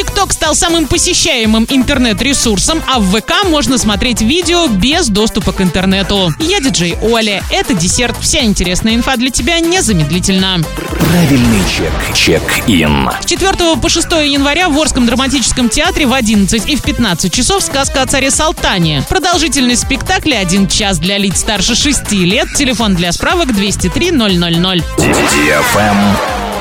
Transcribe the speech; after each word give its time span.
TikTok 0.00 0.32
стал 0.32 0.54
самым 0.54 0.86
посещаемым 0.86 1.66
интернет-ресурсом, 1.68 2.82
а 2.90 3.00
в 3.00 3.14
ВК 3.14 3.44
можно 3.44 3.76
смотреть 3.76 4.22
видео 4.22 4.66
без 4.66 5.08
доступа 5.08 5.52
к 5.52 5.60
интернету. 5.60 6.32
Я 6.38 6.60
диджей 6.60 6.96
Оля. 7.02 7.42
Это 7.50 7.74
десерт. 7.74 8.16
Вся 8.18 8.40
интересная 8.40 8.94
инфа 8.94 9.18
для 9.18 9.28
тебя 9.28 9.60
незамедлительно. 9.60 10.62
Правильный 11.00 11.60
чек. 11.76 11.92
Чек-ин. 12.16 13.10
С 13.20 13.26
4 13.26 13.76
по 13.76 13.88
6 13.90 14.06
января 14.24 14.70
в 14.70 14.78
Орском 14.78 15.04
драматическом 15.04 15.68
театре 15.68 16.06
в 16.06 16.14
11 16.14 16.66
и 16.66 16.76
в 16.76 16.82
15 16.82 17.30
часов 17.30 17.62
сказка 17.62 18.00
о 18.00 18.06
царе 18.06 18.30
Салтане. 18.30 19.04
Продолжительность 19.06 19.82
спектакля 19.82 20.38
1 20.38 20.66
час 20.68 20.98
для 20.98 21.18
лиц 21.18 21.40
старше 21.40 21.74
6 21.74 22.10
лет. 22.12 22.48
Телефон 22.56 22.94
для 22.94 23.12
справок 23.12 23.52
203 23.52 24.12
000. 24.12 24.82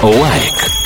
Лайк. 0.02 0.79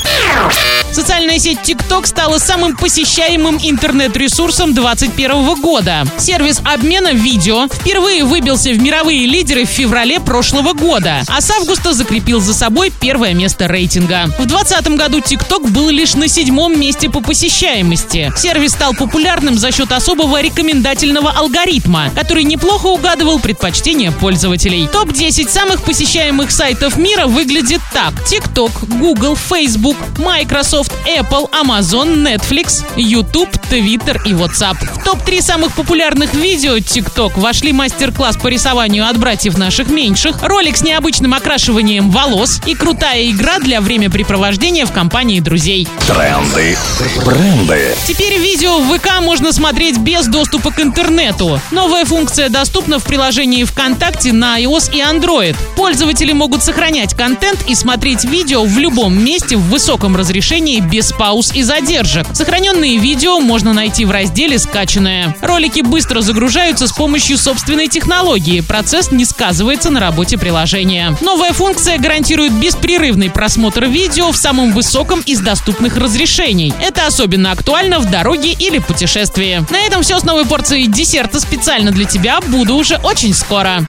Сеть 1.43 1.59
TikTok 1.65 2.07
стала 2.07 2.37
самым 2.37 2.73
посещаемым 2.77 3.59
интернет-ресурсом 3.61 4.73
2021 4.73 5.59
года. 5.59 6.05
Сервис 6.17 6.61
обмена 6.63 7.11
видео 7.11 7.67
впервые 7.67 8.23
выбился 8.23 8.69
в 8.69 8.79
мировые 8.79 9.25
лидеры 9.25 9.65
в 9.65 9.69
феврале 9.69 10.21
прошлого 10.21 10.71
года, 10.71 11.21
а 11.27 11.41
с 11.41 11.51
августа 11.51 11.91
закрепил 11.91 12.39
за 12.39 12.53
собой 12.53 12.93
первое 12.97 13.33
место 13.33 13.67
рейтинга. 13.67 14.27
В 14.39 14.45
2020 14.45 14.87
году 14.95 15.19
TikTok 15.19 15.67
был 15.67 15.89
лишь 15.89 16.13
на 16.13 16.29
седьмом 16.29 16.79
месте 16.79 17.09
по 17.09 17.19
посещаемости. 17.19 18.31
Сервис 18.37 18.71
стал 18.71 18.93
популярным 18.93 19.57
за 19.57 19.73
счет 19.73 19.91
особого 19.91 20.41
рекомендательного 20.41 21.29
алгоритма, 21.29 22.09
который 22.15 22.45
неплохо 22.45 22.85
угадывал 22.85 23.41
предпочтения 23.41 24.13
пользователей. 24.13 24.87
Топ-10 24.87 25.49
самых 25.49 25.83
посещаемых 25.83 26.51
сайтов 26.51 26.95
мира 26.95 27.27
выглядит 27.27 27.81
так. 27.91 28.13
TikTok, 28.31 28.97
Google, 28.97 29.35
Facebook, 29.35 29.97
Microsoft, 30.19 30.93
Apple, 31.05 31.32
Amazon, 31.33 32.23
Netflix, 32.23 32.83
YouTube, 32.95 33.49
Twitter 33.69 34.21
и 34.25 34.33
WhatsApp. 34.33 34.77
В 34.99 35.03
топ-3 35.03 35.41
самых 35.41 35.75
популярных 35.75 36.33
видео 36.33 36.77
TikTok 36.77 37.39
вошли 37.39 37.73
мастер-класс 37.73 38.37
по 38.37 38.47
рисованию 38.47 39.07
от 39.07 39.17
братьев 39.17 39.57
наших 39.57 39.89
меньших, 39.89 40.43
ролик 40.43 40.77
с 40.77 40.83
необычным 40.83 41.33
окрашиванием 41.33 42.11
волос 42.11 42.61
и 42.65 42.75
крутая 42.75 43.29
игра 43.31 43.59
для 43.59 43.81
времяпрепровождения 43.81 44.85
в 44.85 44.91
компании 44.91 45.39
друзей. 45.39 45.87
Тренды. 46.07 46.77
Бренды. 47.25 47.95
Теперь 48.05 48.37
видео 48.37 48.79
в 48.79 48.97
ВК 48.97 49.21
можно 49.21 49.51
смотреть 49.51 49.97
без 49.97 50.27
доступа 50.27 50.71
к 50.71 50.79
интернету. 50.79 51.59
Новая 51.71 52.05
функция 52.05 52.49
доступна 52.49 52.99
в 52.99 53.03
приложении 53.03 53.63
ВКонтакте 53.63 54.33
на 54.33 54.61
iOS 54.61 54.93
и 54.93 54.99
Android. 54.99 55.55
Пользователи 55.75 56.31
могут 56.33 56.63
сохранять 56.63 57.15
контент 57.15 57.59
и 57.67 57.73
смотреть 57.73 58.23
видео 58.23 58.63
в 58.63 58.77
любом 58.77 59.17
месте 59.17 59.57
в 59.57 59.69
высоком 59.69 60.15
разрешении 60.15 60.79
без 60.79 61.11
пауз 61.23 61.53
и 61.53 61.63
задержек. 61.63 62.27
Сохраненные 62.33 62.97
видео 62.97 63.39
можно 63.39 63.71
найти 63.71 64.03
в 64.03 64.11
разделе 64.11 64.59
«Скачанное». 64.59 65.33
Ролики 65.41 65.79
быстро 65.79 66.19
загружаются 66.19 66.85
с 66.85 66.91
помощью 66.91 67.37
собственной 67.37 67.87
технологии. 67.87 68.59
Процесс 68.59 69.09
не 69.09 69.23
сказывается 69.23 69.89
на 69.89 70.01
работе 70.01 70.37
приложения. 70.37 71.15
Новая 71.21 71.53
функция 71.53 71.97
гарантирует 71.97 72.51
беспрерывный 72.51 73.29
просмотр 73.29 73.85
видео 73.85 74.33
в 74.33 74.35
самом 74.35 74.73
высоком 74.73 75.21
из 75.21 75.39
доступных 75.39 75.95
разрешений. 75.95 76.73
Это 76.81 77.07
особенно 77.07 77.53
актуально 77.53 77.99
в 77.99 78.11
дороге 78.11 78.51
или 78.51 78.79
путешествии. 78.79 79.65
На 79.69 79.79
этом 79.87 80.03
все 80.03 80.19
с 80.19 80.25
новой 80.25 80.45
порцией 80.45 80.87
десерта 80.87 81.39
специально 81.39 81.91
для 81.91 82.03
тебя. 82.03 82.41
Буду 82.41 82.75
уже 82.75 82.97
очень 82.97 83.33
скоро. 83.33 83.81